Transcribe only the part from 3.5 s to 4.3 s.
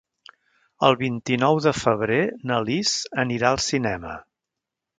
al cinema.